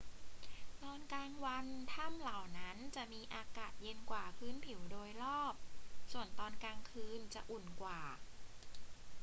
[0.83, 5.53] ตอนกลางวันถ้ำเหล่านั้นจะมีอากาศเย็นกว่าพื้นผิวโดยรอบ
[6.11, 8.01] ส่วนตอนกลางคืนจะอุ่นกว่า